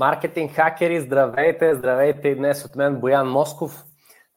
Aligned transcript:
Маркетинг 0.00 0.52
хакери, 0.52 1.00
здравейте! 1.00 1.74
Здравейте 1.74 2.28
и 2.28 2.34
днес 2.34 2.64
от 2.64 2.76
мен 2.76 2.96
Боян 2.96 3.28
Москов. 3.28 3.84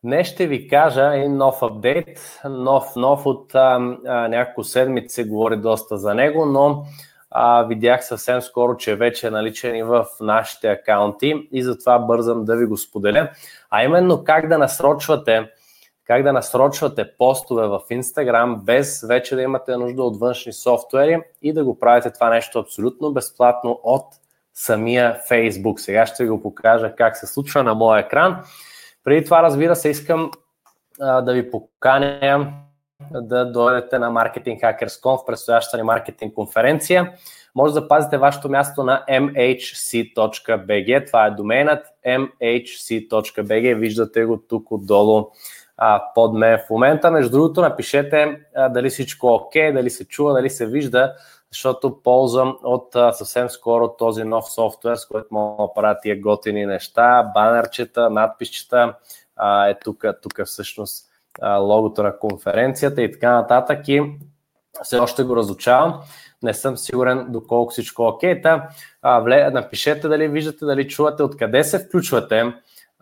Днес 0.03 0.27
ще 0.27 0.47
ви 0.47 0.67
кажа 0.67 1.15
един 1.15 1.37
нов 1.37 1.63
апдейт, 1.63 2.39
нов, 2.45 2.95
нов 2.95 3.25
от 3.25 3.55
а, 3.55 3.79
а, 4.07 4.27
няколко 4.27 4.63
седмици 4.63 5.13
се 5.13 5.23
говори 5.23 5.57
доста 5.57 5.97
за 5.97 6.13
него, 6.13 6.45
но 6.45 6.85
а, 7.31 7.63
видях 7.63 8.05
съвсем 8.05 8.41
скоро, 8.41 8.77
че 8.77 8.95
вече 8.95 9.27
е 9.27 9.31
наличен 9.31 9.75
и 9.75 9.83
в 9.83 10.05
нашите 10.21 10.67
акаунти 10.67 11.47
и 11.51 11.63
затова 11.63 11.99
бързам 11.99 12.45
да 12.45 12.55
ви 12.55 12.65
го 12.65 12.77
споделя. 12.77 13.29
А 13.69 13.83
именно 13.83 14.23
как 14.23 14.47
да 14.47 14.57
насрочвате 14.57 15.49
как 16.05 16.23
да 16.23 16.33
насрочвате 16.33 17.11
постове 17.17 17.67
в 17.67 17.79
Instagram 17.91 18.63
без 18.63 19.01
вече 19.07 19.35
да 19.35 19.41
имате 19.41 19.77
нужда 19.77 20.03
от 20.03 20.19
външни 20.19 20.53
софтуери 20.53 21.21
и 21.41 21.53
да 21.53 21.63
го 21.63 21.79
правите 21.79 22.11
това 22.11 22.29
нещо 22.29 22.59
абсолютно 22.59 23.13
безплатно 23.13 23.79
от 23.83 24.05
самия 24.59 25.19
Facebook. 25.29 25.77
Сега 25.77 26.05
ще 26.05 26.23
ви 26.23 26.29
го 26.29 26.41
покажа 26.41 26.95
как 26.95 27.17
се 27.17 27.27
случва 27.27 27.63
на 27.63 27.73
моя 27.73 27.99
екран. 27.99 28.37
Преди 29.03 29.25
това, 29.25 29.43
разбира 29.43 29.75
се, 29.75 29.89
искам 29.89 30.31
а, 31.01 31.21
да 31.21 31.33
ви 31.33 31.51
поканя 31.51 32.53
да 33.11 33.51
дойдете 33.51 33.99
на 33.99 34.11
Marketing 34.11 34.61
Hackers.com 34.61 35.17
в 35.17 35.25
предстоящата 35.25 35.77
ни 35.77 35.83
маркетинг 35.83 36.33
конференция. 36.33 37.13
Може 37.55 37.73
да 37.73 37.79
запазите 37.79 38.17
вашето 38.17 38.49
място 38.49 38.83
на 38.83 39.03
mhc.bg. 39.09 41.07
Това 41.07 41.25
е 41.25 41.31
доменът 41.31 41.85
mhc.bg. 42.07 43.75
Виждате 43.75 44.25
го 44.25 44.37
тук 44.37 44.71
отдолу 44.71 45.27
а, 45.77 46.03
под 46.15 46.33
мен 46.33 46.57
в 46.57 46.69
момента. 46.69 47.11
Между 47.11 47.31
другото, 47.31 47.61
напишете 47.61 48.39
а, 48.55 48.69
дали 48.69 48.89
всичко 48.89 49.27
е 49.27 49.31
окей, 49.31 49.73
дали 49.73 49.89
се 49.89 50.07
чува, 50.07 50.33
дали 50.33 50.49
се 50.49 50.67
вижда, 50.67 51.13
защото 51.51 52.01
ползвам 52.03 52.57
от 52.63 52.95
а, 52.95 53.13
съвсем 53.13 53.49
скоро 53.49 53.95
този 53.97 54.23
нов 54.23 54.51
софтуер, 54.51 54.95
с 54.95 55.07
който 55.07 55.27
мога 55.31 55.63
да 55.63 55.73
правя 55.73 55.97
тия 56.01 56.21
готини 56.21 56.65
неща, 56.65 57.31
банерчета, 57.33 58.09
надписчета, 58.09 58.93
а, 59.35 59.67
е 59.67 59.79
тук, 59.79 60.05
тук 60.21 60.45
всъщност 60.45 61.05
а, 61.41 61.55
логото 61.55 62.03
на 62.03 62.19
конференцията 62.19 63.01
и 63.01 63.11
така 63.11 63.31
нататък 63.31 63.87
и 63.87 64.03
все 64.83 64.99
още 64.99 65.23
го 65.23 65.35
разучавам. 65.35 66.01
Не 66.43 66.53
съм 66.53 66.77
сигурен 66.77 67.25
доколко 67.29 67.71
всичко 67.71 68.03
е 68.03 68.07
окей. 68.07 68.41
Та, 68.41 68.69
а, 69.01 69.19
вле, 69.19 69.49
напишете 69.49 70.07
дали 70.07 70.27
виждате, 70.27 70.65
дали 70.65 70.87
чувате, 70.87 71.23
откъде 71.23 71.63
се 71.63 71.79
включвате 71.79 72.53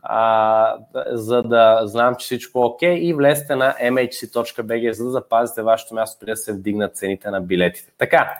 а, 0.03 0.77
за 1.11 1.43
да 1.43 1.81
знам, 1.83 2.15
че 2.15 2.25
всичко 2.25 2.59
е 2.59 2.65
окей 2.65 2.95
и 2.95 3.13
влезте 3.13 3.55
на 3.55 3.75
mhc.bg, 3.81 4.91
за 4.91 5.03
да 5.03 5.11
запазите 5.11 5.61
вашето 5.61 5.95
място, 5.95 6.19
преди 6.19 6.31
да 6.31 6.37
се 6.37 6.53
вдигнат 6.53 6.95
цените 6.95 7.29
на 7.29 7.41
билетите. 7.41 7.91
Така, 7.97 8.37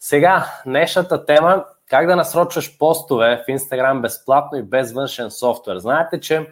сега, 0.00 0.46
днешната 0.66 1.26
тема 1.26 1.64
как 1.90 2.06
да 2.06 2.16
насрочваш 2.16 2.78
постове 2.78 3.44
в 3.46 3.50
Instagram 3.50 4.00
безплатно 4.00 4.58
и 4.58 4.62
без 4.62 4.92
външен 4.92 5.30
софтуер. 5.30 5.76
Знаете, 5.76 6.20
че 6.20 6.46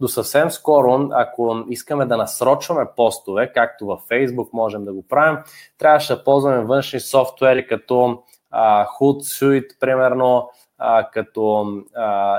до 0.00 0.08
съвсем 0.08 0.50
скоро, 0.50 1.08
ако 1.12 1.64
искаме 1.68 2.06
да 2.06 2.16
насрочваме 2.16 2.86
постове, 2.96 3.52
както 3.52 3.86
във 3.86 4.00
Facebook 4.00 4.48
можем 4.52 4.84
да 4.84 4.92
го 4.92 5.08
правим, 5.08 5.38
трябваше 5.78 6.14
да 6.14 6.24
ползваме 6.24 6.64
външни 6.64 7.00
софтуери 7.00 7.66
като 7.66 8.22
uh, 8.54 8.86
Hootsuite, 9.00 9.78
примерно, 9.80 10.50
като 11.12 11.40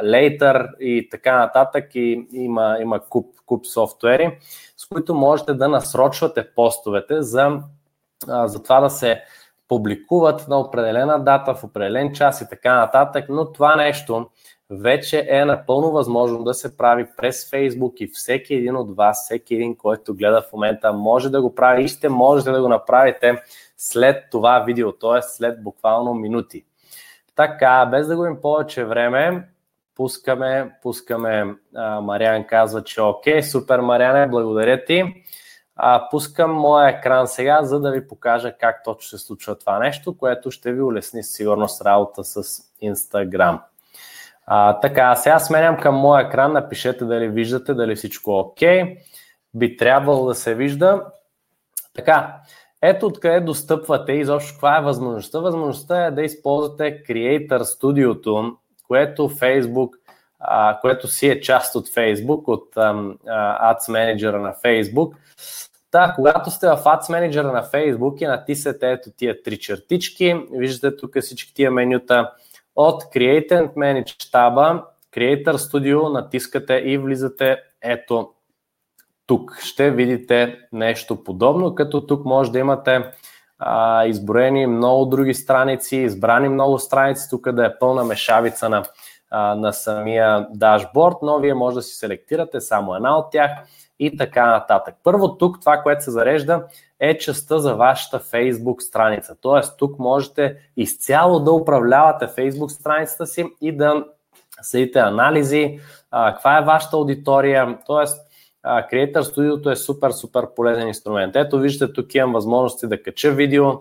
Later 0.04 0.78
и 0.80 1.10
така 1.10 1.38
нататък. 1.38 1.96
И 1.96 2.28
има, 2.34 2.78
има 2.82 3.00
куп, 3.00 3.36
куп 3.46 3.66
софтуери, 3.66 4.38
с 4.78 4.86
които 4.86 5.16
можете 5.16 5.54
да 5.54 5.68
насрочвате 5.68 6.48
постовете 6.56 7.22
за, 7.22 7.60
за 8.28 8.64
това 8.64 8.80
да 8.80 8.90
се 8.90 9.22
публикуват 9.68 10.48
на 10.48 10.60
определена 10.60 11.24
дата, 11.24 11.56
в 11.56 11.64
определен 11.64 12.14
час 12.14 12.42
и 12.42 12.50
така 12.50 12.76
нататък, 12.76 13.26
но 13.30 13.52
това 13.52 13.76
нещо 13.76 14.30
вече 14.70 15.28
е 15.30 15.46
напълно 15.46 15.92
възможно 15.92 16.44
да 16.44 16.54
се 16.54 16.78
прави 16.78 17.06
през 17.18 17.52
Facebook 17.52 17.94
и 18.02 18.08
всеки 18.08 18.54
един 18.54 18.76
от 18.76 18.96
вас, 18.96 19.24
всеки 19.26 19.56
един, 19.56 19.76
който 19.76 20.16
гледа 20.16 20.42
в 20.42 20.54
момента, 20.54 20.94
може 20.94 21.30
да 21.30 21.42
го 21.42 21.56
прави 21.56 21.84
и 21.84 21.88
ще 21.88 22.10
можете 22.10 22.52
да 22.52 22.62
го 22.62 22.70
направите 22.70 23.42
след 23.78 24.24
това 24.32 24.60
видео, 24.60 24.92
т.е. 24.92 25.22
след 25.22 25.64
буквално 25.64 26.14
минути. 26.14 26.66
Така, 27.42 27.86
без 27.86 28.08
да 28.08 28.16
губим 28.16 28.42
повече 28.42 28.86
време, 28.86 29.48
пускаме, 29.96 30.76
пускаме, 30.82 31.56
а, 31.76 32.02
Мариан 32.02 32.48
казва, 32.48 32.84
че 32.84 33.02
окей, 33.02 33.44
супер 33.44 33.80
Мариане, 33.80 34.28
благодаря 34.28 34.86
ти. 34.86 35.24
А, 35.76 36.10
пускам 36.10 36.52
моя 36.52 36.90
екран 36.90 37.28
сега, 37.28 37.64
за 37.64 37.80
да 37.80 37.92
ви 37.92 38.08
покажа 38.08 38.54
как 38.60 38.84
точно 38.84 39.18
се 39.18 39.26
случва 39.26 39.60
това 39.60 39.80
нещо, 39.80 40.18
което 40.18 40.52
ще 40.52 40.74
ви 40.74 40.82
улесни 40.82 41.24
с 41.24 41.82
работа 41.86 42.24
с 42.24 42.44
Instagram. 42.84 43.60
А, 44.46 44.80
така, 44.80 45.16
сега 45.16 45.40
сменям 45.40 45.78
към 45.78 45.96
моя 45.96 46.28
екран, 46.28 46.54
напишете 46.54 47.06
дали 47.06 47.28
виждате, 47.28 47.74
дали 47.74 47.96
всичко 47.96 48.32
е 48.32 48.36
окей. 48.36 48.98
Би 49.54 49.78
трябвало 49.78 50.28
да 50.28 50.36
се 50.36 50.56
вижда. 50.56 51.06
Така, 51.96 52.36
ето 52.82 53.06
откъде 53.06 53.40
достъпвате 53.40 54.12
и 54.12 54.26
защо 54.26 54.54
каква 54.54 54.78
е 54.78 54.82
възможността. 54.82 55.40
Възможността 55.40 56.06
е 56.06 56.12
да 56.12 56.22
използвате 56.22 57.04
Creator 57.04 57.62
Studio, 57.62 58.56
което 58.88 59.30
Facebook, 59.30 59.90
а, 60.40 60.80
което 60.82 61.08
си 61.08 61.28
е 61.28 61.42
част 61.42 61.76
от 61.76 61.88
Facebook, 61.88 62.48
от 62.48 62.78
а, 62.78 62.94
Ads 63.74 63.90
Manager 63.90 64.38
на 64.38 64.54
Facebook. 64.54 65.16
Та, 65.92 66.14
когато 66.16 66.52
сте 66.52 66.68
в 66.68 66.84
Ads 66.86 67.02
Manager 67.02 67.52
на 67.52 67.64
Facebook 67.64 68.24
и 68.24 68.28
натиснете 68.28 68.92
ето 68.92 69.10
тия 69.18 69.44
три 69.44 69.60
чертички, 69.60 70.46
виждате 70.52 70.98
тук 70.98 71.20
всички 71.22 71.54
тия 71.54 71.72
менюта 71.72 72.32
от 72.76 73.04
Create 73.04 73.74
Manage 73.74 74.32
таба, 74.32 74.84
Creator 75.16 75.56
Studio 75.56 76.14
натискате 76.14 76.74
и 76.74 76.98
влизате 76.98 77.58
ето 77.82 78.30
тук 79.32 79.58
ще 79.60 79.92
видите 79.92 80.60
нещо 80.72 81.24
подобно, 81.24 81.76
като 81.76 82.02
тук 82.02 82.26
може 82.26 82.52
да 82.52 82.60
имате 82.60 83.12
а, 83.60 84.06
изброени 84.06 84.68
много 84.68 85.06
други 85.06 85.34
страници, 85.34 85.98
избрани 85.98 86.50
много 86.50 86.80
страници, 86.80 87.30
тук 87.30 87.52
да 87.52 87.66
е 87.66 87.80
пълна 87.80 88.04
мешавица 88.04 88.70
на, 88.70 88.84
а, 89.30 89.56
на 89.56 89.74
самия 89.74 90.48
дашборд, 90.54 91.16
но 91.22 91.40
вие 91.40 91.54
може 91.54 91.76
да 91.76 91.82
си 91.82 91.96
селектирате 91.96 92.62
само 92.62 92.96
една 92.96 93.18
от 93.18 93.32
тях 93.32 93.52
и 94.00 94.18
така 94.18 94.46
нататък. 94.46 94.96
Първо 95.04 95.38
тук 95.38 95.60
това, 95.60 95.78
което 95.78 96.04
се 96.04 96.12
зарежда 96.12 96.64
е 97.00 97.18
частта 97.18 97.60
за 97.60 97.76
вашата 97.76 98.20
Facebook 98.20 98.80
страница. 98.80 99.36
Тоест 99.42 99.78
тук 99.78 100.00
можете 100.00 100.56
изцяло 100.78 101.40
да 101.40 101.52
управлявате 101.52 102.26
Facebook 102.26 102.68
страницата 102.68 103.28
си 103.28 103.46
и 103.62 103.78
да 103.78 104.06
следите 104.62 105.00
анализи, 105.00 105.80
а, 106.12 106.34
каква 106.34 106.58
е 106.58 106.66
вашата 106.66 106.96
аудитория, 106.96 107.78
т.е 107.88 108.31
Creator 108.66 109.22
Studio 109.22 109.72
е 109.72 109.76
супер, 109.76 110.12
супер 110.12 110.48
полезен 110.56 110.88
инструмент. 110.88 111.36
Ето 111.36 111.60
виждате, 111.60 111.94
тук 111.94 112.16
имам 112.16 112.34
възможности 112.34 112.88
да 112.88 113.04
кача 113.04 113.32
видео, 113.32 113.72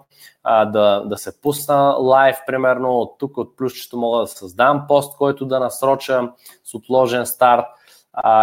да, 0.44 1.02
да 1.06 1.16
се 1.16 1.40
пусна 1.40 1.96
лайв, 1.98 2.36
примерно, 2.46 2.98
от 2.98 3.18
тук 3.18 3.36
от 3.36 3.56
плюсчето 3.56 3.96
мога 3.98 4.20
да 4.20 4.26
създам 4.26 4.84
пост, 4.88 5.16
който 5.18 5.46
да 5.46 5.60
насроча 5.60 6.32
с 6.64 6.74
отложен 6.74 7.26
старт 7.26 7.66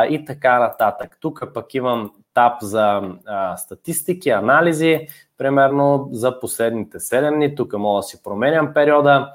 и 0.10 0.26
така 0.28 0.60
нататък. 0.60 1.18
Тук 1.22 1.44
пък 1.54 1.74
имам 1.74 2.12
таб 2.34 2.54
за 2.62 3.02
статистики, 3.58 4.30
анализи, 4.30 5.08
примерно 5.38 6.10
за 6.12 6.40
последните 6.40 7.00
7 7.00 7.36
дни. 7.36 7.56
Тук 7.56 7.74
мога 7.74 8.00
да 8.00 8.04
си 8.04 8.24
променям 8.24 8.74
периода 8.74 9.34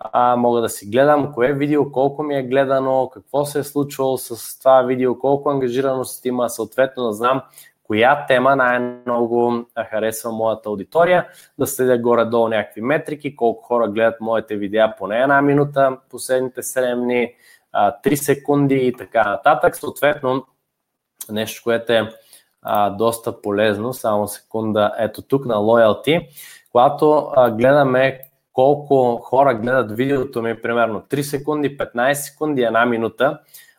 а, 0.00 0.36
мога 0.36 0.60
да 0.60 0.68
си 0.68 0.86
гледам 0.86 1.32
кое 1.32 1.52
видео, 1.52 1.92
колко 1.92 2.22
ми 2.22 2.36
е 2.36 2.42
гледано, 2.42 3.10
какво 3.12 3.44
се 3.44 3.58
е 3.58 3.64
случвало 3.64 4.18
с 4.18 4.58
това 4.58 4.82
видео, 4.82 5.18
колко 5.18 5.50
ангажираност 5.50 6.24
има, 6.24 6.50
съответно 6.50 7.06
да 7.06 7.12
знам 7.12 7.42
коя 7.82 8.26
тема 8.26 8.56
най-много 8.56 9.64
харесва 9.90 10.32
моята 10.32 10.68
аудитория, 10.68 11.28
да 11.58 11.66
следя 11.66 11.98
горе-долу 11.98 12.48
някакви 12.48 12.80
метрики, 12.80 13.36
колко 13.36 13.62
хора 13.62 13.88
гледат 13.88 14.20
моите 14.20 14.56
видеа 14.56 14.94
поне 14.98 15.20
една 15.20 15.42
минута, 15.42 15.96
последните 16.10 16.62
7 16.62 16.94
дни, 16.94 17.34
3 17.74 18.14
секунди 18.14 18.74
и 18.74 18.92
така 18.92 19.30
нататък. 19.30 19.76
Съответно, 19.76 20.46
нещо, 21.30 21.62
което 21.64 21.92
е 21.92 22.10
а, 22.62 22.90
доста 22.90 23.42
полезно, 23.42 23.92
само 23.92 24.28
секунда, 24.28 24.94
ето 24.98 25.22
тук 25.22 25.44
на 25.46 25.54
Loyalty, 25.54 26.28
когато 26.72 27.30
а, 27.36 27.50
гледаме 27.50 28.29
колко 28.52 29.16
хора 29.16 29.54
гледат 29.54 29.96
видеото 29.96 30.42
ми, 30.42 30.62
примерно 30.62 31.00
3 31.00 31.20
секунди, 31.22 31.78
15 31.78 32.12
секунди, 32.12 32.62
една 32.62 32.86
минута, 32.86 33.38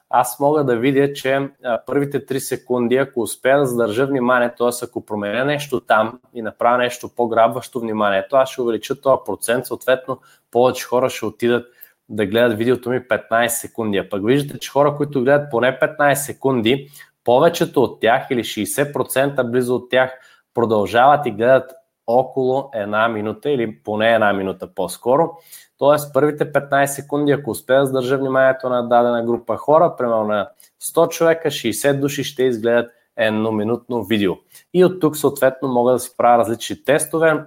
аз 0.10 0.40
мога 0.40 0.64
да 0.64 0.78
видя, 0.78 1.14
че 1.14 1.50
първите 1.86 2.26
3 2.26 2.38
секунди, 2.38 2.96
ако 2.96 3.22
успея 3.22 3.60
да 3.60 3.66
задържа 3.66 4.06
внимание, 4.08 4.54
т.е. 4.58 4.86
ако 4.86 5.06
променя 5.06 5.44
нещо 5.46 5.80
там 5.80 6.20
и 6.34 6.42
направя 6.42 6.78
нещо 6.78 7.10
по-грабващо 7.16 7.80
вниманието, 7.80 8.36
аз 8.36 8.50
ще 8.50 8.62
увелича 8.62 9.02
този 9.02 9.18
процент, 9.26 9.66
съответно 9.66 10.20
повече 10.52 10.86
хора 10.86 11.10
ще 11.10 11.26
отидат 11.26 11.68
да 12.10 12.26
гледат 12.26 12.58
видеото 12.58 12.90
ми 12.90 13.00
15 13.00 13.48
секунди. 13.48 13.98
А 13.98 14.10
пък 14.10 14.26
виждате, 14.26 14.60
че 14.60 14.72
хора, 14.72 14.96
които 14.96 15.24
гледат 15.24 15.52
поне 15.52 15.80
15 15.80 16.14
секунди, 16.14 16.90
повечето 17.24 17.84
от 17.84 18.00
тях 18.00 18.28
или 18.30 18.44
60% 18.44 19.52
близо 19.52 19.76
от 19.76 19.90
тях 19.90 20.12
продължават 20.54 21.26
и 21.26 21.32
гледат 21.32 21.72
около 22.12 22.70
една 22.74 23.08
минута 23.08 23.50
или 23.50 23.78
поне 23.84 24.14
една 24.14 24.34
минута 24.34 24.68
по-скоро. 24.76 25.32
Тоест, 25.78 26.14
първите 26.14 26.54
15 26.54 26.86
секунди, 26.86 27.32
ако 27.32 27.52
успея 27.52 27.80
да 27.80 27.86
задържа 27.86 28.18
вниманието 28.18 28.70
на 28.70 28.88
дадена 28.88 29.24
група 29.24 29.58
хора, 29.58 29.96
примерно 29.98 30.24
на 30.24 30.50
100 30.84 31.10
човека, 31.10 31.50
60 31.50 32.00
души 32.00 32.24
ще 32.24 32.44
изгледат 32.44 32.92
едноминутно 33.18 34.04
видео. 34.04 34.34
И 34.74 34.86
от 34.86 35.00
тук 35.00 35.18
съответно 35.18 35.68
мога 35.68 35.92
да 35.92 36.00
си 36.00 36.18
правя 36.18 36.38
различни 36.38 36.84
тестове, 36.84 37.44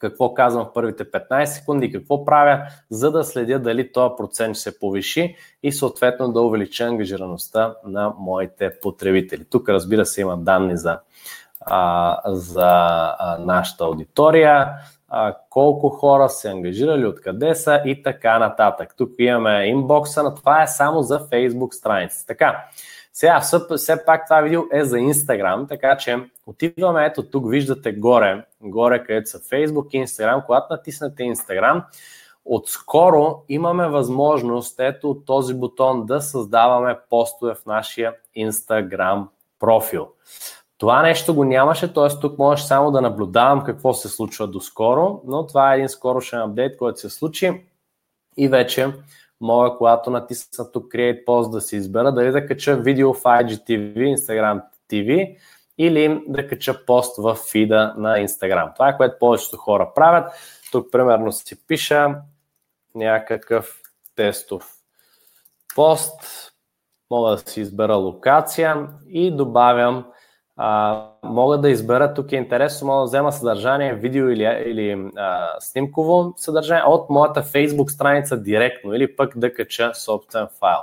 какво 0.00 0.34
казвам 0.34 0.64
в 0.64 0.72
първите 0.72 1.04
15 1.04 1.44
секунди, 1.44 1.92
какво 1.92 2.24
правя, 2.24 2.62
за 2.90 3.10
да 3.10 3.24
следя 3.24 3.58
дали 3.58 3.92
този 3.92 4.14
процент 4.16 4.56
ще 4.56 4.62
се 4.62 4.78
повиши 4.78 5.36
и 5.62 5.72
съответно 5.72 6.32
да 6.32 6.40
увелича 6.40 6.84
ангажираността 6.84 7.74
на 7.86 8.14
моите 8.18 8.70
потребители. 8.82 9.44
Тук 9.50 9.68
разбира 9.68 10.06
се 10.06 10.20
има 10.20 10.36
данни 10.36 10.76
за, 10.76 10.98
а, 11.60 12.20
за 12.26 12.68
а, 13.18 13.38
нашата 13.40 13.84
аудитория, 13.84 14.68
а, 15.08 15.36
колко 15.50 15.88
хора 15.88 16.28
се 16.28 16.48
ангажирали, 16.50 17.06
откъде 17.06 17.54
са 17.54 17.82
и 17.84 18.02
така 18.02 18.38
нататък. 18.38 18.94
Тук 18.96 19.10
имаме 19.18 19.64
инбокса, 19.64 20.22
но 20.22 20.34
това 20.34 20.62
е 20.62 20.66
само 20.66 21.02
за 21.02 21.20
Facebook 21.20 21.74
страница. 21.74 22.26
Така, 22.26 22.64
сега, 23.12 23.40
все 23.76 24.04
пак 24.04 24.26
това 24.26 24.40
видео 24.40 24.62
е 24.72 24.84
за 24.84 24.96
Instagram, 24.96 25.68
така 25.68 25.96
че 25.96 26.18
отиваме, 26.46 27.06
ето 27.06 27.22
тук 27.22 27.50
виждате 27.50 27.92
горе, 27.92 28.44
горе 28.60 29.04
където 29.04 29.30
са 29.30 29.38
Facebook 29.38 29.88
и 29.90 30.06
Instagram. 30.06 30.46
Когато 30.46 30.66
натиснете 30.70 31.22
Instagram, 31.22 31.84
отскоро 32.44 33.42
имаме 33.48 33.88
възможност, 33.88 34.80
ето 34.80 35.22
този 35.26 35.54
бутон, 35.54 36.06
да 36.06 36.20
създаваме 36.20 36.98
постове 37.10 37.54
в 37.54 37.66
нашия 37.66 38.14
Instagram 38.38 39.26
профил. 39.58 40.08
Това 40.80 41.02
нещо 41.02 41.34
го 41.34 41.44
нямаше, 41.44 41.92
т.е. 41.92 42.20
тук 42.20 42.38
можеш 42.38 42.64
само 42.64 42.90
да 42.90 43.00
наблюдавам 43.00 43.64
какво 43.64 43.94
се 43.94 44.08
случва 44.08 44.46
доскоро, 44.48 45.22
но 45.26 45.46
това 45.46 45.72
е 45.72 45.76
един 45.76 45.88
скорошен 45.88 46.40
апдейт, 46.40 46.76
който 46.76 47.00
се 47.00 47.10
случи 47.10 47.62
и 48.36 48.48
вече 48.48 48.92
мога, 49.40 49.76
когато 49.76 50.10
натисна 50.10 50.72
тук 50.72 50.84
Create 50.84 51.24
Post 51.24 51.50
да 51.50 51.60
си 51.60 51.76
избера 51.76 52.12
дали 52.12 52.30
да 52.30 52.46
кача 52.46 52.76
видео 52.76 53.14
в 53.14 53.22
IGTV, 53.22 54.16
Instagram 54.16 54.62
TV 54.90 55.36
или 55.78 56.22
да 56.28 56.48
кача 56.48 56.86
пост 56.86 57.16
в 57.18 57.38
фида 57.50 57.94
на 57.96 58.18
Instagram. 58.18 58.74
Това 58.74 58.88
е 58.88 58.96
което 58.96 59.18
повечето 59.18 59.56
хора 59.56 59.90
правят. 59.94 60.32
Тук 60.72 60.92
примерно 60.92 61.32
си 61.32 61.66
пиша 61.66 62.14
някакъв 62.94 63.80
тестов 64.16 64.72
пост, 65.74 66.52
мога 67.10 67.30
да 67.30 67.38
си 67.38 67.60
избера 67.60 67.94
локация 67.94 68.88
и 69.08 69.30
добавям 69.36 70.04
а, 70.62 71.02
мога 71.22 71.58
да 71.58 71.70
избера, 71.70 72.14
тук 72.14 72.32
е 72.32 72.36
интересно, 72.36 72.86
мога 72.86 73.00
да 73.00 73.04
взема 73.04 73.32
съдържание, 73.32 73.94
видео 73.94 74.28
или, 74.28 74.62
или 74.66 75.10
а, 75.16 75.48
снимково 75.60 76.34
съдържание 76.36 76.84
от 76.86 77.10
моята 77.10 77.42
Facebook 77.42 77.88
страница 77.88 78.42
директно 78.42 78.94
или 78.94 79.16
пък 79.16 79.38
да 79.38 79.54
кача 79.54 79.94
собствен 79.94 80.46
файл. 80.58 80.78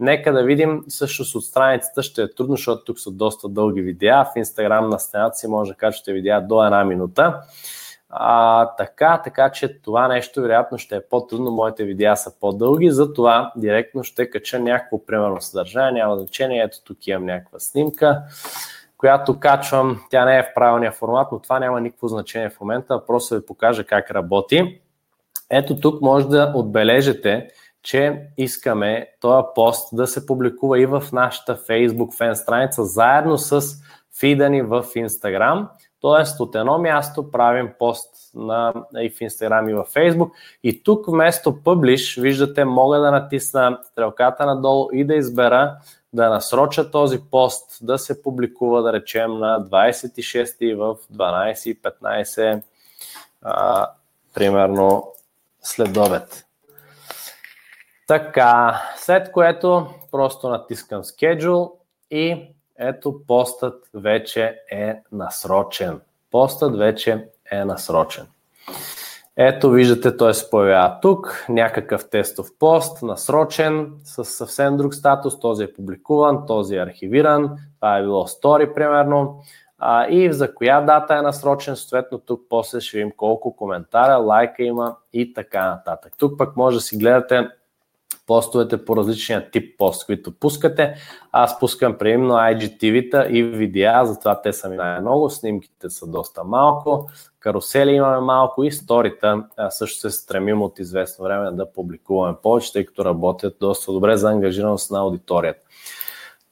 Нека 0.00 0.32
да 0.32 0.42
видим, 0.42 0.84
също 0.88 1.38
от 1.38 1.44
страницата 1.44 2.02
ще 2.02 2.22
е 2.22 2.34
трудно, 2.34 2.56
защото 2.56 2.84
тук 2.84 3.00
са 3.00 3.10
доста 3.10 3.48
дълги 3.48 3.80
видеа. 3.80 4.24
В 4.24 4.38
Instagram 4.38 4.88
на 4.88 4.98
стената 4.98 5.36
си 5.36 5.48
може 5.48 5.70
да 5.70 5.76
качате 5.76 6.12
видеа 6.12 6.40
до 6.40 6.64
една 6.64 6.84
минута. 6.84 7.40
А, 8.10 8.66
така, 8.76 9.20
така 9.24 9.50
че 9.52 9.82
това 9.82 10.08
нещо 10.08 10.42
вероятно 10.42 10.78
ще 10.78 10.96
е 10.96 11.08
по-трудно, 11.10 11.50
моите 11.50 11.84
видеа 11.84 12.16
са 12.16 12.40
по-дълги, 12.40 12.90
затова 12.90 13.52
директно 13.56 14.04
ще 14.04 14.30
кача 14.30 14.60
някакво 14.60 15.06
примерно 15.06 15.40
съдържание, 15.40 16.02
няма 16.02 16.18
значение, 16.18 16.62
ето 16.62 16.78
тук 16.84 17.06
имам 17.06 17.24
някаква 17.24 17.58
снимка 17.58 18.22
която 18.98 19.40
качвам. 19.40 20.00
Тя 20.10 20.24
не 20.24 20.38
е 20.38 20.42
в 20.42 20.54
правилния 20.54 20.92
формат, 20.92 21.28
но 21.32 21.38
това 21.38 21.58
няма 21.58 21.80
никакво 21.80 22.08
значение 22.08 22.50
в 22.50 22.60
момента. 22.60 23.06
Просто 23.06 23.34
ви 23.34 23.46
покажа 23.46 23.84
как 23.84 24.10
работи. 24.10 24.80
Ето 25.50 25.80
тук 25.80 26.00
може 26.02 26.28
да 26.28 26.52
отбележите, 26.56 27.48
че 27.82 28.22
искаме 28.36 29.06
този 29.20 29.46
пост 29.54 29.96
да 29.96 30.06
се 30.06 30.26
публикува 30.26 30.80
и 30.80 30.86
в 30.86 31.04
нашата 31.12 31.56
Facebook 31.56 32.16
фен 32.16 32.36
страница, 32.36 32.84
заедно 32.84 33.38
с 33.38 33.62
фида 34.20 34.50
ни 34.50 34.62
в 34.62 34.82
Instagram. 34.82 35.68
Тоест 36.00 36.40
от 36.40 36.54
едно 36.54 36.78
място 36.78 37.30
правим 37.30 37.70
пост 37.78 38.14
на, 38.34 38.72
и 39.00 39.10
в 39.10 39.14
Instagram 39.14 39.70
и 39.70 39.74
в 39.74 39.84
Facebook. 39.94 40.30
И 40.62 40.82
тук 40.82 41.06
вместо 41.06 41.52
Publish, 41.52 42.20
виждате, 42.20 42.64
мога 42.64 42.98
да 42.98 43.10
натисна 43.10 43.78
стрелката 43.82 44.46
надолу 44.46 44.88
и 44.92 45.04
да 45.04 45.14
избера 45.14 45.76
да 46.12 46.30
насроча 46.30 46.90
този 46.90 47.20
пост 47.30 47.78
да 47.82 47.98
се 47.98 48.22
публикува, 48.22 48.82
да 48.82 48.92
речем, 48.92 49.38
на 49.38 49.64
26 49.64 50.74
в 50.76 50.96
12.15, 51.12 52.62
а, 53.42 53.90
примерно 54.34 55.12
след 55.62 55.96
обед. 55.96 56.44
Така, 58.06 58.82
след 58.96 59.32
което 59.32 59.86
просто 60.10 60.48
натискам 60.48 61.02
Schedule 61.02 61.72
и 62.10 62.48
ето 62.78 63.20
постът 63.26 63.88
вече 63.94 64.60
е 64.70 65.02
насрочен. 65.12 66.00
Постът 66.30 66.76
вече 66.78 67.28
е 67.50 67.64
насрочен. 67.64 68.26
Ето 69.40 69.70
виждате, 69.70 70.16
той 70.16 70.34
се 70.34 70.50
появява 70.50 70.98
тук, 71.02 71.44
някакъв 71.48 72.10
тестов 72.10 72.48
пост, 72.58 73.02
насрочен, 73.02 73.92
с 74.04 74.24
съвсем 74.24 74.76
друг 74.76 74.94
статус, 74.94 75.40
този 75.40 75.64
е 75.64 75.72
публикуван, 75.72 76.46
този 76.46 76.76
е 76.76 76.82
архивиран, 76.82 77.50
това 77.80 77.98
е 77.98 78.02
било 78.02 78.26
стори 78.26 78.74
примерно, 78.74 79.42
а, 79.78 80.06
и 80.08 80.32
за 80.32 80.54
коя 80.54 80.80
дата 80.80 81.14
е 81.14 81.22
насрочен, 81.22 81.76
съответно 81.76 82.18
тук 82.18 82.40
после 82.48 82.80
ще 82.80 82.96
видим 82.96 83.12
колко 83.16 83.56
коментара, 83.56 84.16
лайка 84.16 84.62
има 84.62 84.96
и 85.12 85.34
така 85.34 85.70
нататък. 85.70 86.12
Тук 86.18 86.38
пък 86.38 86.56
може 86.56 86.76
да 86.76 86.80
си 86.80 86.96
гледате 86.96 87.48
постовете 88.28 88.84
по 88.84 88.96
различния 88.96 89.50
тип 89.50 89.78
пост, 89.78 90.06
които 90.06 90.32
пускате. 90.32 90.94
Аз 91.32 91.58
пускам 91.60 91.98
предимно 91.98 92.34
IGTV-та 92.34 93.26
и 93.30 93.42
видеа, 93.42 94.06
затова 94.06 94.42
те 94.42 94.52
са 94.52 94.68
ми 94.68 94.76
най-много, 94.76 95.30
снимките 95.30 95.90
са 95.90 96.06
доста 96.06 96.44
малко, 96.44 97.08
карусели 97.40 97.90
имаме 97.90 98.20
малко 98.20 98.64
и 98.64 98.72
сторита 98.72 99.44
също 99.70 100.00
се 100.00 100.10
стремим 100.10 100.62
от 100.62 100.78
известно 100.78 101.24
време 101.24 101.50
да 101.50 101.72
публикуваме 101.72 102.36
повече, 102.42 102.72
тъй 102.72 102.84
като 102.84 103.04
работят 103.04 103.56
доста 103.60 103.92
добре 103.92 104.16
за 104.16 104.30
ангажираност 104.30 104.90
на 104.90 104.98
аудиторията. 104.98 105.60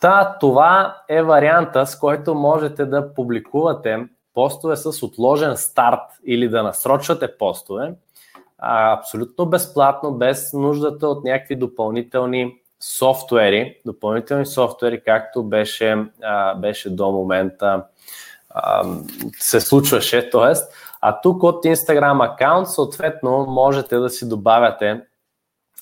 Та, 0.00 0.36
това 0.40 0.96
е 1.08 1.22
варианта, 1.22 1.86
с 1.86 1.98
който 1.98 2.34
можете 2.34 2.84
да 2.84 3.14
публикувате 3.14 4.06
постове 4.34 4.76
с 4.76 5.02
отложен 5.02 5.56
старт 5.56 6.02
или 6.24 6.48
да 6.48 6.62
насрочвате 6.62 7.36
постове, 7.38 7.94
а, 8.58 8.92
абсолютно 8.92 9.46
безплатно, 9.46 10.12
без 10.12 10.52
нуждата 10.52 11.08
от 11.08 11.24
някакви 11.24 11.56
допълнителни 11.56 12.60
софтуери, 12.80 13.80
допълнителни 13.86 14.46
софтуери, 14.46 15.02
както 15.04 15.44
беше, 15.44 16.06
а, 16.22 16.54
беше 16.54 16.90
до 16.90 17.10
момента 17.10 17.84
а, 18.50 18.84
се 19.38 19.60
случваше, 19.60 20.30
т.е. 20.30 20.52
А 21.00 21.20
тук 21.20 21.42
от 21.42 21.64
Instagram 21.64 22.32
аккаунт, 22.32 22.68
съответно, 22.68 23.46
можете 23.48 23.96
да 23.96 24.10
си 24.10 24.28
добавяте 24.28 25.00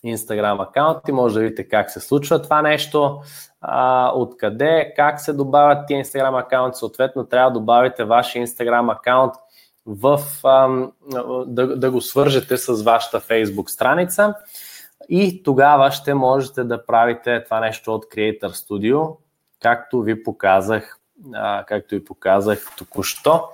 Instagram 0.04 0.69
аккаунт 0.69 0.99
и 1.09 1.12
може 1.12 1.35
да 1.35 1.40
видите 1.40 1.69
как 1.69 1.90
се 1.90 2.00
случва 2.00 2.43
това 2.43 2.62
нещо, 2.62 3.21
а, 3.61 4.12
откъде, 4.14 4.93
как 4.97 5.21
се 5.21 5.33
добавят 5.33 5.87
тия 5.87 6.04
Instagram 6.04 6.40
аккаунти, 6.40 6.78
съответно 6.78 7.26
трябва 7.26 7.50
да 7.50 7.59
добавите 7.59 8.04
вашия 8.04 8.47
Instagram 8.47 8.93
аккаунт 8.93 9.35
в, 9.87 10.21
а, 10.45 10.87
да, 11.47 11.76
да 11.76 11.91
го 11.91 12.00
свържете 12.00 12.57
с 12.57 12.83
вашата 12.83 13.21
Facebook 13.21 13.71
страница 13.71 14.35
и 15.09 15.43
тогава 15.43 15.91
ще 15.91 16.14
можете 16.14 16.64
да 16.64 16.87
правите 16.87 17.45
това 17.45 17.61
нещо 17.61 17.95
от 17.95 18.05
Creator 18.05 18.49
Studio, 18.49 19.17
както 19.62 20.03
ви 20.03 20.23
показах, 20.23 20.99
а, 21.35 21.64
както 21.64 21.95
ви 21.95 22.05
показах 22.05 22.76
току-що. 22.79 23.49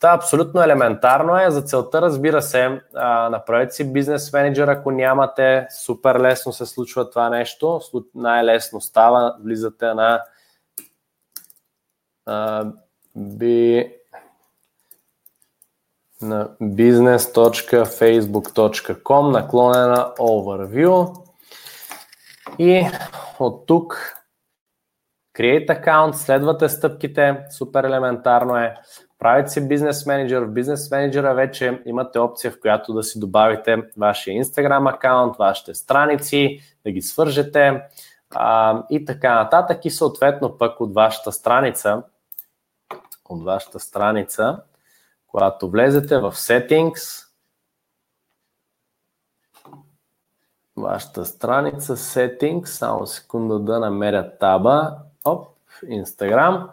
Това 0.00 0.12
абсолютно 0.12 0.62
елементарно 0.62 1.40
е. 1.40 1.50
За 1.50 1.62
целта, 1.62 2.02
разбира 2.02 2.42
се, 2.42 2.80
а, 2.94 3.28
направете 3.28 3.74
си 3.74 3.92
бизнес 3.92 4.32
менеджер, 4.32 4.68
ако 4.68 4.90
нямате. 4.90 5.66
Супер 5.70 6.20
лесно 6.20 6.52
се 6.52 6.66
случва 6.66 7.10
това 7.10 7.30
нещо. 7.30 7.80
Най-лесно 8.14 8.80
става. 8.80 9.36
Влизате 9.44 9.94
на 9.94 10.22
а, 12.26 12.64
би, 13.16 13.92
на 16.22 16.48
business.facebook.com 16.62 19.30
наклонена 19.30 20.12
overview 20.18 21.12
и 22.58 22.86
от 23.38 23.66
тук 23.66 24.16
Create 25.38 25.68
account, 25.68 26.12
следвате 26.12 26.68
стъпките, 26.68 27.44
супер 27.50 27.84
елементарно 27.84 28.56
е. 28.56 28.74
Правите 29.18 29.50
си 29.50 29.68
бизнес 29.68 30.06
менеджер. 30.06 30.42
В 30.42 30.52
бизнес 30.52 30.90
менеджера 30.90 31.34
вече 31.34 31.82
имате 31.86 32.18
опция, 32.18 32.50
в 32.50 32.60
която 32.60 32.92
да 32.92 33.02
си 33.02 33.20
добавите 33.20 33.76
вашия 33.96 34.44
Instagram 34.44 34.94
акаунт, 34.94 35.36
вашите 35.36 35.74
страници, 35.74 36.60
да 36.84 36.90
ги 36.90 37.02
свържете 37.02 37.82
а, 38.34 38.82
и 38.90 39.04
така 39.04 39.34
нататък. 39.34 39.84
И 39.84 39.90
съответно 39.90 40.58
пък 40.58 40.80
от 40.80 40.94
вашата 40.94 41.32
страница, 41.32 42.02
от 43.28 43.44
вашата 43.44 43.80
страница, 43.80 44.58
Когато 45.30 45.70
влезете 45.70 46.18
в 46.18 46.32
Settings, 46.32 47.26
вашата 50.76 51.24
страница 51.24 51.96
Settings, 51.96 52.64
само 52.64 53.06
секунда 53.06 53.58
да 53.58 53.80
намеря 53.80 54.38
таба, 54.38 54.96
оп, 55.24 55.48
Instagram. 55.84 56.66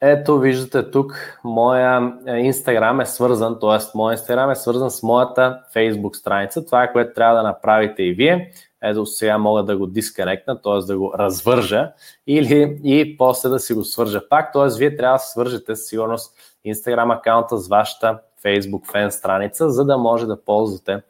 Ето 0.00 0.38
виждате 0.38 0.90
тук, 0.90 1.38
моя 1.44 2.00
Instagram 2.26 3.02
е 3.02 3.06
свързан, 3.06 3.58
т.е. 3.60 3.78
моя 3.94 4.16
Instagram 4.16 4.52
е 4.52 4.54
свързан 4.54 4.90
с 4.90 5.02
моята 5.02 5.62
Facebook 5.76 6.16
страница. 6.16 6.64
Това 6.64 6.84
е 6.84 6.92
което 6.92 7.14
трябва 7.14 7.36
да 7.36 7.42
направите 7.42 8.02
и 8.02 8.14
вие. 8.14 8.52
Ето 8.82 9.06
сега 9.06 9.38
мога 9.38 9.64
да 9.64 9.76
го 9.76 9.86
дисконектна, 9.86 10.60
т.е. 10.62 10.86
да 10.86 10.98
го 10.98 11.14
развържа 11.18 11.92
или 12.26 12.80
и 12.84 13.16
после 13.16 13.48
да 13.48 13.58
си 13.58 13.74
го 13.74 13.84
свържа 13.84 14.28
пак. 14.28 14.52
Т.е. 14.52 14.78
вие 14.78 14.96
трябва 14.96 15.14
да 15.14 15.24
свържете 15.24 15.76
със 15.76 15.86
сигурност 15.86 16.53
Instagram 16.66 17.18
акаунта 17.18 17.56
с 17.56 17.68
вашата 17.68 18.18
Facebook 18.44 18.92
фен 18.92 19.10
страница, 19.10 19.70
за 19.70 19.84
да 19.84 19.98
може 19.98 20.26
да 20.26 20.44
ползвате 20.44 21.02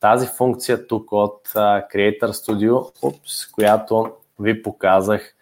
тази 0.00 0.26
функция 0.26 0.86
тук 0.86 1.12
от 1.12 1.48
Creator 1.54 2.30
Studio, 2.30 3.04
упс, 3.04 3.46
която 3.52 4.12
ви 4.40 4.62
показах 4.62 5.34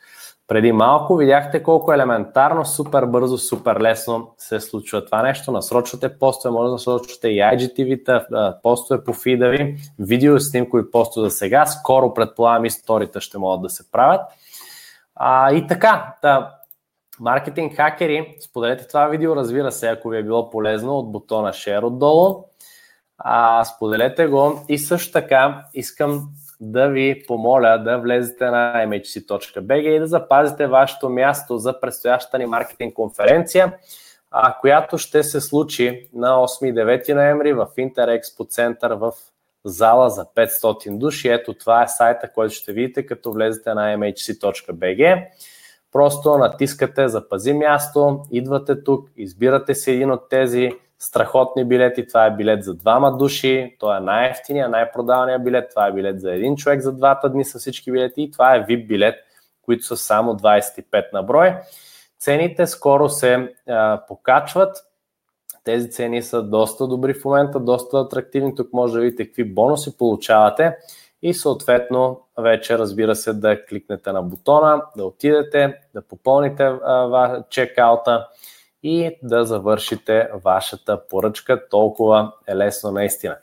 преди 0.48 0.72
малко. 0.72 1.16
Видяхте 1.16 1.62
колко 1.62 1.92
елементарно, 1.92 2.64
супер 2.64 3.06
бързо, 3.06 3.38
супер 3.38 3.80
лесно 3.80 4.30
се 4.38 4.60
случва 4.60 5.04
това 5.04 5.22
нещо. 5.22 5.52
Насрочвате 5.52 6.18
постове, 6.18 6.52
може 6.52 6.66
да 6.66 6.72
насрочвате 6.72 7.28
и 7.28 7.38
IGTV-та, 7.38 8.56
постове 8.62 9.04
по 9.04 9.12
фида 9.12 9.48
ви, 9.48 9.76
видео 9.98 10.40
снимкови 10.40 10.90
постове 10.90 11.28
за 11.28 11.36
сега. 11.36 11.66
Скоро, 11.66 12.14
предполагам, 12.14 12.64
историите 12.64 13.20
ще 13.20 13.38
могат 13.38 13.62
да 13.62 13.70
се 13.70 13.90
правят. 13.90 14.20
А, 15.14 15.52
и 15.52 15.66
така, 15.66 16.14
да, 16.22 16.54
маркетинг 17.20 17.76
хакери, 17.76 18.36
споделете 18.40 18.88
това 18.88 19.06
видео, 19.06 19.36
разбира 19.36 19.72
се, 19.72 19.88
ако 19.88 20.08
ви 20.08 20.18
е 20.18 20.22
било 20.22 20.50
полезно 20.50 20.98
от 20.98 21.12
бутона 21.12 21.52
Share 21.52 21.82
отдолу. 21.82 22.44
А, 23.18 23.64
споделете 23.64 24.26
го 24.26 24.64
и 24.68 24.78
също 24.78 25.12
така 25.12 25.64
искам 25.74 26.28
да 26.60 26.88
ви 26.88 27.22
помоля 27.26 27.78
да 27.78 27.98
влезете 27.98 28.44
на 28.44 28.74
mhc.bg 28.86 29.88
и 29.88 29.98
да 29.98 30.06
запазите 30.06 30.66
вашето 30.66 31.08
място 31.08 31.58
за 31.58 31.80
предстоящата 31.80 32.38
ни 32.38 32.46
маркетинг 32.46 32.94
конференция, 32.94 33.72
а, 34.30 34.58
която 34.60 34.98
ще 34.98 35.22
се 35.22 35.40
случи 35.40 36.08
на 36.14 36.28
8 36.28 36.66
и 36.66 36.74
9 36.74 37.14
ноември 37.14 37.52
в 37.52 37.68
Интерекспо 37.76 38.44
център 38.44 38.92
в 38.92 39.12
зала 39.64 40.10
за 40.10 40.24
500 40.24 40.98
души. 40.98 41.28
Ето 41.28 41.54
това 41.54 41.82
е 41.82 41.88
сайта, 41.88 42.32
който 42.32 42.54
ще 42.54 42.72
видите, 42.72 43.06
като 43.06 43.32
влезете 43.32 43.74
на 43.74 43.96
mhc.bg. 43.96 45.26
Просто 45.92 46.38
натискате 46.38 47.08
запази 47.08 47.52
място, 47.52 48.22
идвате 48.30 48.84
тук, 48.84 49.08
избирате 49.16 49.74
си 49.74 49.90
един 49.90 50.10
от 50.10 50.28
тези 50.28 50.70
страхотни 50.98 51.64
билети. 51.64 52.06
Това 52.06 52.26
е 52.26 52.36
билет 52.36 52.64
за 52.64 52.74
двама 52.74 53.16
души, 53.16 53.76
той 53.78 53.96
е 53.96 54.00
най-ефтиния, 54.00 54.68
най-продавания 54.68 55.38
билет. 55.38 55.70
Това 55.70 55.86
е 55.86 55.92
билет 55.92 56.20
за 56.20 56.32
един 56.32 56.56
човек 56.56 56.80
за 56.80 56.92
двата 56.92 57.28
дни 57.28 57.44
с 57.44 57.58
всички 57.58 57.92
билети 57.92 58.22
и 58.22 58.30
това 58.30 58.54
е 58.54 58.66
VIP 58.66 58.86
билет, 58.86 59.14
които 59.62 59.84
са 59.84 59.96
само 59.96 60.32
25 60.32 61.12
на 61.12 61.22
брой. 61.22 61.54
Цените 62.18 62.66
скоро 62.66 63.08
се 63.08 63.54
а, 63.68 64.00
покачват. 64.08 64.76
Тези 65.64 65.90
цени 65.90 66.22
са 66.22 66.42
доста 66.42 66.86
добри 66.86 67.14
в 67.14 67.24
момента, 67.24 67.60
доста 67.60 67.98
атрактивни. 67.98 68.54
Тук 68.54 68.72
може 68.72 68.92
да 68.92 69.00
видите 69.00 69.26
какви 69.26 69.44
бонуси 69.44 69.96
получавате 69.96 70.76
и 71.22 71.34
съответно 71.34 72.20
вече 72.38 72.78
разбира 72.78 73.16
се 73.16 73.32
да 73.32 73.66
кликнете 73.66 74.12
на 74.12 74.22
бутона, 74.22 74.82
да 74.96 75.04
отидете, 75.04 75.74
да 75.94 76.02
попълните 76.02 76.72
чекаута 77.50 78.28
и 78.82 79.18
да 79.22 79.44
завършите 79.44 80.28
вашата 80.44 81.08
поръчка. 81.08 81.68
Толкова 81.68 82.32
е 82.46 82.56
лесно 82.56 82.90
наистина. 82.90 83.36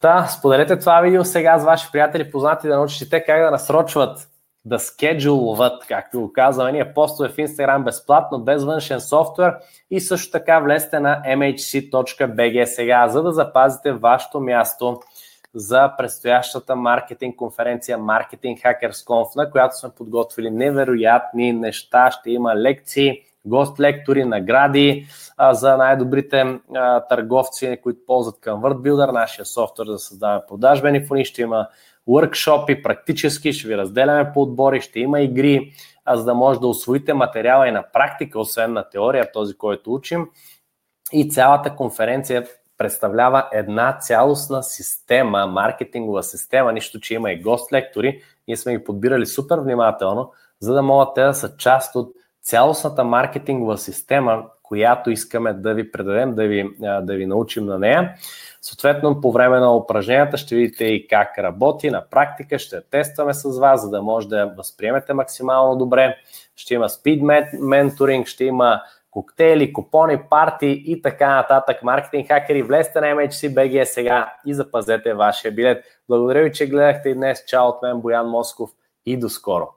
Та, 0.00 0.26
споделете 0.26 0.78
това 0.78 1.00
видео 1.00 1.24
сега 1.24 1.58
с 1.58 1.64
ваши 1.64 1.92
приятели, 1.92 2.30
познати, 2.30 2.68
да 2.68 2.76
научите 2.76 3.24
как 3.24 3.42
да 3.42 3.50
насрочват, 3.50 4.28
да 4.64 4.78
скеджулват, 4.78 5.86
както 5.86 6.20
го 6.20 6.32
казваме 6.32 6.72
ние, 6.72 6.94
постове 6.94 7.28
в 7.28 7.36
Instagram 7.36 7.84
безплатно, 7.84 8.38
без 8.38 8.64
външен 8.64 9.00
софтуер 9.00 9.54
и 9.90 10.00
също 10.00 10.32
така 10.32 10.60
влезте 10.60 11.00
на 11.00 11.22
mhc.bg 11.26 12.64
сега, 12.64 13.08
за 13.08 13.22
да 13.22 13.32
запазите 13.32 13.92
вашето 13.92 14.40
място 14.40 15.00
за 15.54 15.96
предстоящата 15.98 16.76
маркетинг 16.76 17.36
конференция 17.36 17.98
Marketing 17.98 18.62
Hackers 18.62 19.06
Conf, 19.06 19.36
на 19.36 19.50
която 19.50 19.78
сме 19.78 19.90
подготвили 19.96 20.50
невероятни 20.50 21.52
неща. 21.52 22.10
Ще 22.10 22.30
има 22.30 22.56
лекции, 22.56 23.22
гост 23.44 23.80
лектори, 23.80 24.24
награди 24.24 25.06
а, 25.36 25.54
за 25.54 25.76
най-добрите 25.76 26.58
а, 26.74 27.00
търговци, 27.00 27.78
които 27.82 28.00
ползват 28.06 28.34
ConvertBuilder, 28.34 29.12
нашия 29.12 29.44
софтуер 29.44 29.86
за 29.86 29.98
създаване 29.98 30.42
продажбени 30.48 31.06
фони. 31.06 31.24
Ще 31.24 31.42
има 31.42 31.68
workshop 32.08 32.82
практически, 32.82 33.52
ще 33.52 33.68
ви 33.68 33.76
разделяме 33.76 34.32
по 34.32 34.42
отбори, 34.42 34.80
ще 34.80 35.00
има 35.00 35.20
игри, 35.20 35.72
а 36.04 36.16
за 36.16 36.24
да 36.24 36.34
може 36.34 36.60
да 36.60 36.66
освоите 36.66 37.14
материала 37.14 37.68
и 37.68 37.70
на 37.70 37.84
практика, 37.92 38.40
освен 38.40 38.72
на 38.72 38.88
теория, 38.88 39.32
този, 39.32 39.54
който 39.54 39.94
учим. 39.94 40.26
И 41.12 41.30
цялата 41.30 41.76
конференция 41.76 42.46
представлява 42.78 43.48
една 43.52 43.98
цялостна 43.98 44.62
система, 44.62 45.46
маркетингова 45.46 46.22
система, 46.22 46.72
нищо, 46.72 47.00
че 47.00 47.14
има 47.14 47.32
и 47.32 47.42
гост 47.42 47.72
лектори. 47.72 48.22
Ние 48.48 48.56
сме 48.56 48.76
ги 48.76 48.84
подбирали 48.84 49.26
супер 49.26 49.58
внимателно, 49.58 50.32
за 50.60 50.74
да 50.74 50.82
могат 50.82 51.14
те 51.14 51.22
да 51.22 51.34
са 51.34 51.56
част 51.56 51.96
от 51.96 52.12
цялостната 52.42 53.04
маркетингова 53.04 53.78
система, 53.78 54.44
която 54.62 55.10
искаме 55.10 55.52
да 55.52 55.74
ви 55.74 55.92
предадем, 55.92 56.34
да 56.34 56.46
ви, 56.46 56.70
да 57.02 57.14
ви 57.14 57.26
научим 57.26 57.66
на 57.66 57.78
нея. 57.78 58.14
Съответно, 58.62 59.20
по 59.20 59.32
време 59.32 59.58
на 59.60 59.76
упражненията 59.76 60.36
ще 60.36 60.56
видите 60.56 60.84
и 60.84 61.08
как 61.08 61.38
работи 61.38 61.90
на 61.90 62.04
практика, 62.10 62.58
ще 62.58 62.80
тестваме 62.80 63.34
с 63.34 63.58
вас, 63.58 63.82
за 63.82 63.90
да 63.90 64.02
може 64.02 64.28
да 64.28 64.38
я 64.38 64.46
възприемете 64.46 65.14
максимално 65.14 65.76
добре. 65.76 66.16
Ще 66.56 66.74
има 66.74 66.88
speed 66.88 67.58
менторинг, 67.60 68.26
ще 68.26 68.44
има 68.44 68.80
коктейли, 69.14 69.72
купони, 69.72 70.18
парти 70.30 70.82
и 70.86 71.02
така 71.02 71.34
нататък. 71.34 71.82
Маркетинг 71.82 72.28
хакери, 72.28 72.62
влезте 72.62 73.00
на 73.00 73.06
MHC.BG 73.06 73.84
сега 73.84 74.32
и 74.46 74.54
запазете 74.54 75.14
вашия 75.14 75.52
билет. 75.52 75.84
Благодаря 76.08 76.42
ви, 76.42 76.52
че 76.52 76.66
гледахте 76.66 77.14
днес. 77.14 77.44
Чао 77.46 77.68
от 77.68 77.82
мен, 77.82 78.00
Боян 78.00 78.28
Москов 78.28 78.70
и 79.06 79.16
до 79.16 79.28
скоро! 79.28 79.68